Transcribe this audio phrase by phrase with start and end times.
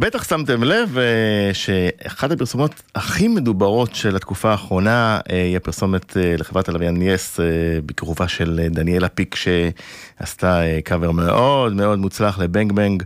[0.00, 6.34] בטח שמתם לב אה, שאחת הפרסומות הכי מדוברות של התקופה האחרונה אה, היא הפרסומת אה,
[6.38, 7.40] לחברת הלוויין יס
[7.86, 13.02] בכיכובה של דניאלה פיק שעשתה קאבר מאוד מאוד מוצלח לבנג בנג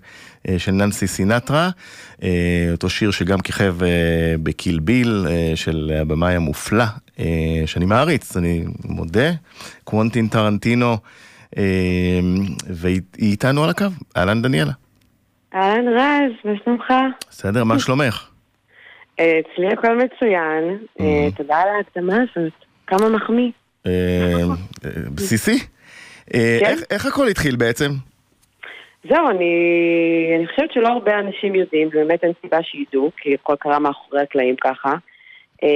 [0.58, 1.70] של ננסי סינטרה,
[2.72, 3.76] אותו שיר שגם כיכב
[4.42, 6.84] בקיל ביל של הבמאי המופלא
[7.66, 9.30] שאני מעריץ, אני מודה,
[9.84, 10.96] קוונטין טרנטינו,
[12.70, 13.86] והיא איתנו על הקו,
[14.16, 14.83] אהלן דניאלה.
[15.54, 16.92] אהלן רז, מה שלומך?
[17.30, 18.30] בסדר, מה שלומך?
[19.20, 21.36] אה, אצלי הכל מצוין, אה, mm-hmm.
[21.36, 22.52] תודה על ההקדמה הזאת,
[22.86, 23.50] כמה מחמיא.
[23.86, 24.42] אה,
[25.14, 25.58] בסיסי?
[26.32, 26.74] כן.
[26.90, 27.90] איך הכל התחיל בעצם?
[29.08, 29.54] זהו, אני,
[30.38, 34.56] אני חושבת שלא הרבה אנשים יודעים, ובאמת אין סיבה שידעו, כי הכל קרה מאחורי הקלעים
[34.56, 34.94] ככה.
[35.54, 35.66] Uh,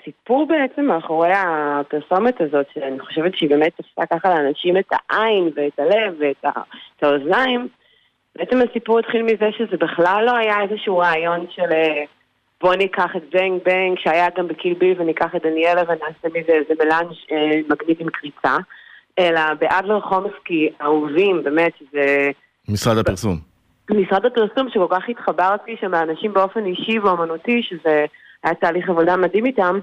[0.00, 5.78] הסיפור בעצם מאחורי הפרסומת הזאת, שאני חושבת שהיא באמת עושה ככה לאנשים את העין ואת
[5.78, 6.44] הלב ואת
[7.02, 7.68] האוזניים,
[8.38, 12.04] בעצם הסיפור התחיל מזה שזה בכלל לא היה איזשהו רעיון של אה,
[12.60, 17.12] בוא ניקח את בנג בנג שהיה גם בקילביל וניקח את דניאלה ונעשה מזה איזה מלאנג'
[17.32, 18.56] אה, מגניב עם קריצה,
[19.18, 22.30] אלא באדלר חומסקי אהובים, באמת, שזה...
[22.68, 23.38] משרד הפרסום.
[23.90, 28.04] משרד הפרסום שכל כך התחברתי שם לאנשים באופן אישי ואומנותי, שזה
[28.44, 29.78] היה תהליך עבודה מדהים איתם,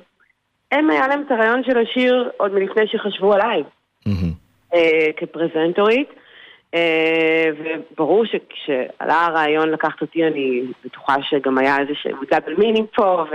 [0.71, 3.63] הם היה להם את הרעיון של השיר עוד מלפני שחשבו עליי,
[4.07, 4.33] mm-hmm.
[4.73, 6.09] אה, כפרזנטורית.
[6.75, 7.49] אה,
[7.91, 11.93] וברור שכשעלה הרעיון לקחת אותי, אני בטוחה שגם היה איזה
[12.31, 13.25] double meaning פה,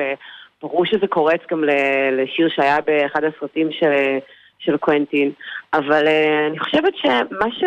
[0.58, 1.64] וברור שזה קורץ גם
[2.12, 4.18] לשיר שהיה באחד הסרטים של,
[4.58, 5.32] של קוונטין.
[5.72, 7.64] אבל אה, אני חושבת שמה ש,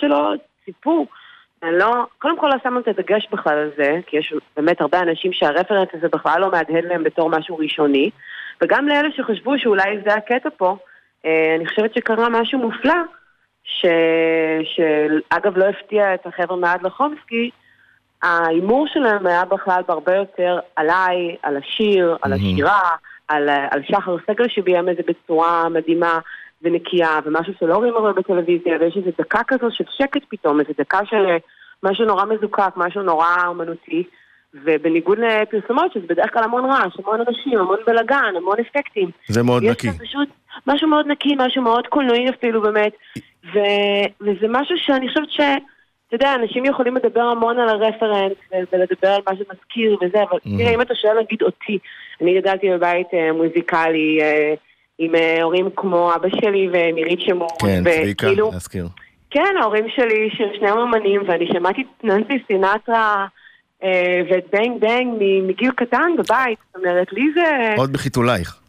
[0.00, 0.32] שלא
[0.64, 1.06] ציפו,
[1.62, 5.32] לא, קודם כל לא שמנו את הדגש בכלל על זה, כי יש באמת הרבה אנשים
[5.32, 8.10] שה reference הזה בכלל לא מהדהד להם בתור משהו ראשוני,
[8.62, 10.76] וגם לאלה שחשבו שאולי זה הקטע פה,
[11.26, 12.94] אה, אני חושבת שקרה משהו מופלא.
[13.64, 13.86] ש...
[14.64, 17.50] שאגב לא הפתיע את החבר'ה מעד לחומסקי,
[18.22, 22.80] ההימור שלהם היה בכלל בהרבה יותר עליי, על השיר, על השירה,
[23.28, 26.18] על, על שחר סגל שביים את זה בצורה מדהימה
[26.62, 30.98] ונקייה, ומשהו שלא רואים הרבה בטלוויזיה, ויש איזו דקה כזו של שקט פתאום, איזו דקה
[31.04, 31.26] של
[31.82, 34.04] משהו נורא מזוקק, משהו נורא אומנותי.
[34.64, 39.10] ובניגוד לפרסומות, שזה בדרך כלל המון רעש, המון אנשים, המון בלאגן, המון אפקטים.
[39.28, 39.88] זה מאוד נקי.
[39.88, 40.28] יש פשוט
[40.66, 42.92] משהו מאוד נקי, משהו מאוד קולנועי אפילו באמת.
[43.52, 43.58] ו,
[44.20, 45.40] וזה משהו שאני חושבת ש...
[46.08, 48.32] אתה יודע, אנשים יכולים לדבר המון על הרפרנס
[48.72, 50.58] ולדבר על מה שמזכיר וזה, אבל mm-hmm.
[50.58, 51.78] תראה, אם אתה שואל נגיד אותי,
[52.20, 54.56] אני גדלתי בבית uh, מוזיקלי uh,
[54.98, 57.58] עם uh, הורים כמו אבא שלי ומירית שמור.
[57.60, 58.88] כן, צביקה, להזכיר.
[59.30, 63.26] כן, ההורים שלי שניהם אמנים, ואני שמעתי את ננסי סינטרה
[63.80, 63.84] uh,
[64.30, 67.74] ואת בנג בנג מגיל קטן בבית, זאת אומרת, לי זה...
[67.76, 68.63] עוד בחיתולייך.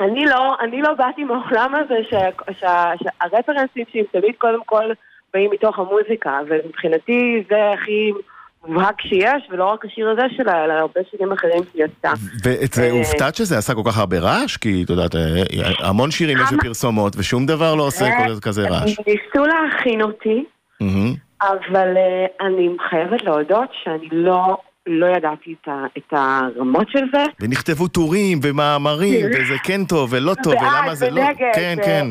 [0.00, 1.94] אני לא, אני לא באתי מהעולם הזה
[2.58, 4.84] שהרפרנסים שלי תמיד קודם כל
[5.34, 8.12] באים מתוך המוזיקה, ומבחינתי זה הכי
[8.66, 12.12] מובהק שיש, ולא רק השיר הזה שלה, אלא הרבה שירים אחרים שהיא עשתה.
[12.44, 14.56] ואת זה אה, הופתעת שזה עשה כל כך הרבה רעש?
[14.56, 15.42] כי את יודעת, אה,
[15.88, 18.06] המון שירים יש בפרסומות, ושום דבר לא עושה
[18.42, 18.98] כזה רעש.
[19.06, 20.44] ניסו להכין אותי,
[21.42, 24.56] אבל אה, אני חייבת להודות שאני לא
[24.86, 27.24] לא ידעתי את, ה, את הרמות של זה.
[27.40, 31.22] ונכתבו טורים ומאמרים, וזה כן טוב ולא טוב, ולמה זה לא...
[31.54, 31.76] כן.
[31.84, 32.06] כן.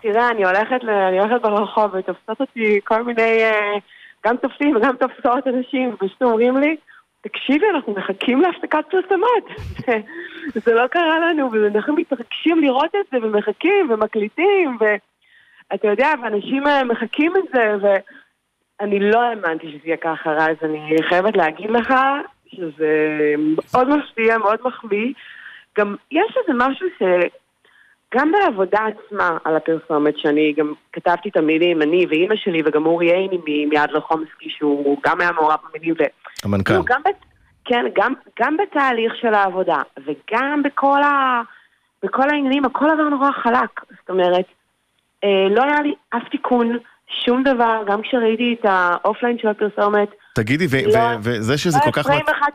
[0.00, 3.78] תראה, אני הולכת, אני הולכת ברחוב ותופסות אותי כל מיני, אה,
[4.26, 6.76] גם תופסים וגם תופסות אנשים, ופשוט אומרים לי,
[7.20, 9.44] תקשיבי, אנחנו מחכים להפסקת פרסמות.
[10.64, 16.84] זה לא קרה לנו, ואנחנו מתרגשים לראות את זה, ומחכים, ומקליטים, ואתה יודע, ואנשים אה,
[16.84, 17.86] מחכים את זה, ו...
[18.82, 20.56] אני לא האמנתי שזה יהיה ככה, רז.
[20.62, 21.94] אני חייבת להגיד לך
[22.48, 23.34] שזה
[23.72, 25.12] מאוד מפתיע, מאוד מחמיא.
[25.78, 32.06] גם יש איזה משהו שגם בעבודה עצמה על הפרסומת, שאני גם כתבתי את המילים, אני
[32.08, 35.94] ואימא שלי וגם אורי עיני מיד לחומסקי, שהוא גם היה מעורב במילים.
[35.98, 36.02] ו...
[36.44, 36.74] המנכ"ל.
[36.84, 37.24] גם בת...
[37.64, 41.42] כן, גם, גם בתהליך של העבודה, וגם בכל, ה...
[42.02, 43.80] בכל העניינים, הכל עבר נורא חלק.
[44.00, 44.44] זאת אומרת,
[45.24, 46.78] אה, לא היה לי אף תיקון.
[47.24, 50.08] שום דבר, גם כשראיתי את ה offline של הפרסומת.
[50.34, 52.06] תגידי, לא, וזה שזה כל כך...
[52.06, 52.50] לא היה פריים אחד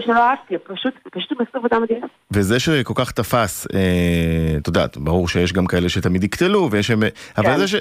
[0.00, 2.06] שלא אהבתי, פשוט, פשוט הם עשו עבודה מדהימה.
[2.30, 6.90] וזה שכל כך תפס, אה, את יודעת, ברור שיש גם כאלה שתמיד יקטלו, ויש...
[6.90, 6.98] כן.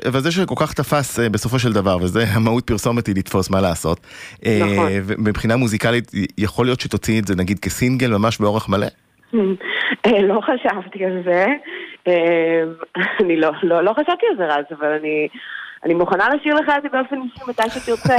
[0.06, 3.62] אבל זה שכל כך תפס אה, בסופו של דבר, וזה המהות פרסומת היא לתפוס מה
[3.62, 4.00] לעשות.
[4.46, 4.92] אה, נכון.
[5.18, 8.88] מבחינה מוזיקלית, יכול להיות שתוציאי את זה נגיד כסינגל ממש באורך מלא?
[10.04, 11.46] לא חשבתי על זה.
[13.20, 15.28] אני לא, לא, לא חשבתי על זה רז, אבל אני...
[15.86, 18.16] אני מוכנה להשאיר לך את זה באופן אישי מתי שתרצה.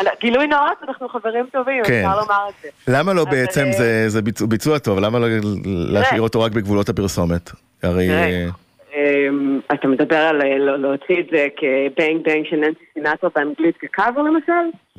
[0.20, 1.92] גילוי נאות, אנחנו חברים טובים, כן.
[1.92, 2.68] אפשר לומר את זה.
[2.88, 5.26] למה לא בעצם, אה, זה ביצוע טוב, למה לא
[5.64, 7.50] להשאיר אותו רק בגבולות הפרסומת?
[7.82, 8.10] הרי...
[8.10, 8.46] אה,
[8.94, 13.76] אמ, אתה מדבר על אה, לא, להוציא את זה כבנג בנג של ננסי סינטרו באנגלית
[13.76, 14.52] כקאבר למשל?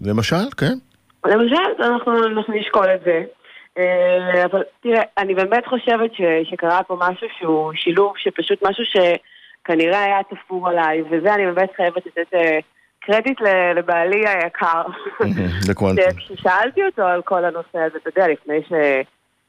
[0.03, 0.73] למשל, כן.
[1.25, 3.23] למשל, אנחנו, אנחנו נשקול את זה.
[4.45, 8.83] אבל תראה, אני באמת חושבת ש, שקרה פה משהו שהוא שילוב שפשוט משהו
[9.65, 12.59] שכנראה היה תפור עליי, וזה אני באמת חייבת לתת אה,
[12.99, 13.41] קרדיט
[13.75, 14.83] לבעלי היקר.
[16.17, 18.71] כששאלתי אותו על כל הנושא הזה, אתה יודע, לפני ש...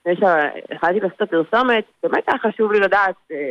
[0.01, 3.51] לפני שהחלטתי לעשות את הפרסומת, באמת היה חשוב לי לדעת אה,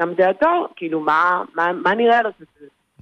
[0.00, 2.30] גם דעתו, כאילו, מה, מה, מה נראה לו.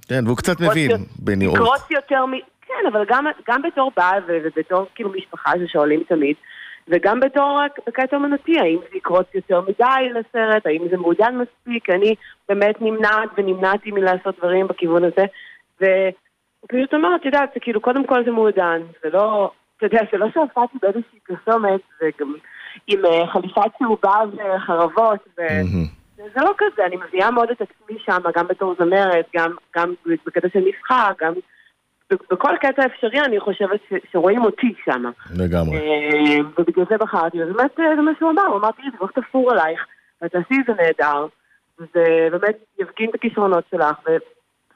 [0.07, 1.55] כן, והוא קצת מבין בנראות.
[1.55, 2.31] לקרוץ יותר מ...
[2.67, 6.35] כן, אבל גם, גם בתור בעל ובתור כאילו משפחה ששואלים תמיד,
[6.89, 12.15] וגם בתור בקטע אומנותי, האם זה יקרוץ יותר מדי לסרט, האם זה מעודן מספיק, אני
[12.49, 15.25] באמת נמנעת ונמנעתי מלעשות דברים בכיוון הזה,
[15.75, 20.17] ופשוט אומרת, את יודעת, זה כאילו, קודם כל זה מעודן, זה לא, אתה יודע, זה
[20.17, 22.35] לא שהופעתי באיזושהי פרסומת, וגם
[22.87, 25.41] עם uh, חליפת צהובה וחרבות, ו...
[26.15, 29.93] זה לא כזה, אני מביאה מאוד את עצמי שם, גם בתור זמרת, גם, גם
[30.25, 31.33] בקטע של משחק, גם
[32.11, 35.03] בכל קטע אפשרי אני חושבת ש, שרואים אותי שם.
[35.37, 35.77] לגמרי.
[35.77, 39.07] אה, ובגלל זה בחרתי, ובאמת אה, זה מה שהוא אמר, הוא אמר, תראי, זה לא
[39.21, 39.85] תפור עלייך,
[40.23, 41.27] ותעשי את זה נהדר,
[41.79, 43.97] וזה באמת יפגין את הכישרונות שלך,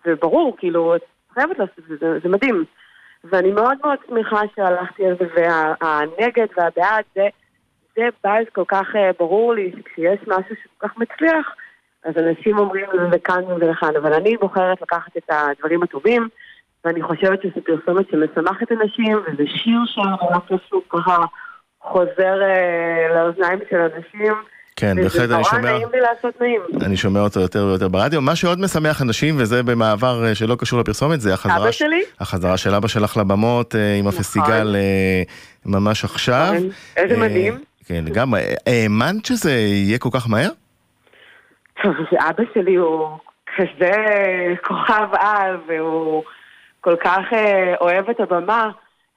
[0.06, 1.02] וברור, כאילו, את
[1.34, 2.66] חייבת לעשות את זה, זה מדהים.
[3.24, 7.28] ואני מאוד מאוד שמחה שהלכתי על זה, והנגד והבעד, זה,
[7.96, 11.56] זה באז כל כך אה, ברור לי, שכשיש משהו שכל כך מצליח,
[12.04, 16.30] אז אנשים אומרים לכאן ולכאן, אבל אני בוחרת לקחת את הדברים הטובים.
[16.86, 21.26] ואני חושבת שזו פרסומת שמשמחת אנשים, וזה שיר שהרמת פשוט ככה
[21.82, 24.34] חוזר אה, לאוזניים של אנשים.
[24.76, 25.60] כן, בהחלט אני שומע...
[25.60, 26.62] וזה נורא נעים לי לעשות נעים.
[26.86, 28.22] אני שומע אותו יותר ויותר ברדיו.
[28.22, 31.58] מה שעוד משמח אנשים, וזה במעבר אה, שלא קשור לפרסומת, זה החזרה...
[31.58, 32.04] אבא שלי?
[32.20, 34.20] החזרה של אבא שלך לבמות אה, עם נכון.
[34.20, 34.76] הפסטיגל
[35.66, 36.54] ממש עכשיו.
[36.54, 36.70] נכון.
[36.98, 37.58] איזה מדהים.
[37.86, 38.34] כן, גם,
[38.68, 40.50] האמנת שזה יהיה כל כך מהר?
[41.84, 41.94] טוב,
[42.30, 43.18] אבא שלי הוא
[43.56, 43.92] כזה
[44.64, 46.24] כוכב על, והוא...
[46.82, 48.72] כל כך אה, אוהב את הבמה,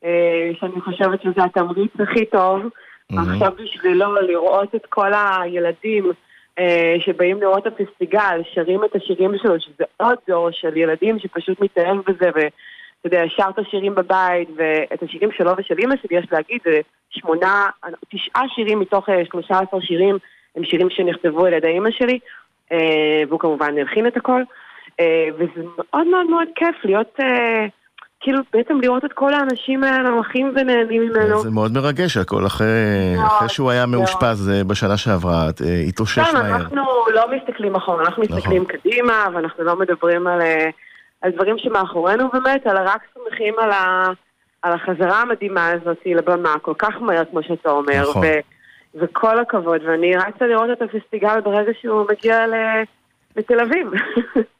[0.05, 2.63] אה, שאני חושבת שזה התמריץ הכי טוב.
[2.63, 3.21] Mm-hmm.
[3.21, 6.13] עכשיו בשבילו לראות את כל הילדים
[6.59, 11.61] אה, שבאים לראות את הפסטיגל, שרים את השירים שלו, שזה עוד דור של ילדים שפשוט
[11.61, 16.27] מתאהב בזה, ואתה יודע, שר את השירים בבית, ואת השירים שלו ושל אימא שלי, יש
[16.33, 16.81] להגיד, זה
[17.11, 17.67] שמונה,
[18.09, 20.19] תשעה שירים מתוך שלושה עשר שירים,
[20.57, 22.19] הם שירים שנכתבו על ידי אימא שלי,
[22.73, 24.43] אה, והוא כמובן הלחין את הכל.
[25.01, 27.21] אה, וזה מאוד מאוד מאוד כיף להיות...
[27.21, 27.67] אה,
[28.25, 31.39] כאילו בעצם לראות את כל האנשים האלה הולכים ונהנים ממנו.
[31.39, 32.67] זה מאוד מרגש הכל, אחרי,
[33.27, 35.49] אחרי שהוא היה מאושפז אה, בשנה שעברה,
[35.89, 36.57] התאושש כן, מהר.
[36.57, 36.83] אנחנו
[37.15, 38.37] לא מסתכלים אחורה, אנחנו נכון.
[38.37, 40.41] מסתכלים קדימה, ואנחנו לא מדברים על,
[41.23, 44.09] על דברים שמאחורינו באמת, אלא רק שמחים על, ה,
[44.63, 48.03] על החזרה המדהימה הזאת לבמה, כל כך מהר כמו שאתה אומר.
[48.11, 48.23] נכון.
[48.25, 48.29] ו,
[48.95, 52.55] וכל הכבוד, ואני רצה לראות את הפסטיגל ברגע שהוא מגיע ל...
[53.37, 53.87] בתל אביב.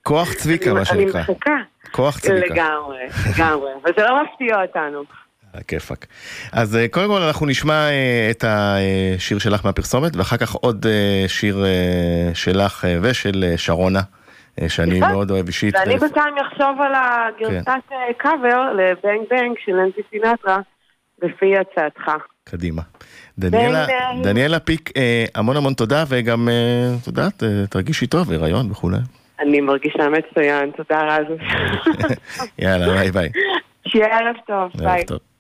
[0.03, 1.21] כוח צביקה, מה שנקרא.
[1.21, 1.57] אני מחכה.
[1.93, 2.55] כוח צביקה.
[2.55, 3.71] לגמרי, לגמרי.
[3.85, 5.05] וזה לא מפתיע אותנו.
[5.55, 6.07] הכיפאק.
[6.53, 11.25] אז אה, קודם כל אנחנו נשמע אה, את השיר שלך מהפרסומת, ואחר כך עוד אה,
[11.29, 11.65] שיר
[12.35, 14.01] שלך ושל שרונה,
[14.69, 15.75] שאני מאוד אוהב אישית.
[15.75, 17.69] ואני בינתיים אחשוב על הגרסת
[18.19, 20.59] קאבר ל Bang Bang של ננסי סינטרה,
[21.23, 22.11] לפי הצעתך.
[22.45, 22.83] קדימה.
[23.39, 23.87] דניאלה,
[24.23, 28.97] דניאלה פיק, אה, המון המון תודה, וגם, אה, את יודעת, אה, תרגישי טוב, הריון וכולי.
[29.41, 31.27] אני מרגישה מצוין, תודה רז.
[32.59, 33.29] יאללה, bye bye.
[33.87, 35.05] שיהיה ערב טוב, ביי.